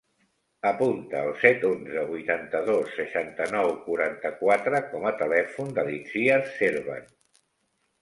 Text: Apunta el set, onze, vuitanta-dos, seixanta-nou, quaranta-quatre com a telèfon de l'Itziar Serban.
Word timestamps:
Apunta 0.69 1.19
el 1.25 1.35
set, 1.41 1.65
onze, 1.69 2.05
vuitanta-dos, 2.13 2.97
seixanta-nou, 3.01 3.71
quaranta-quatre 3.85 4.83
com 4.91 5.09
a 5.13 5.15
telèfon 5.23 5.73
de 5.81 5.89
l'Itziar 5.93 6.45
Serban. 6.61 7.11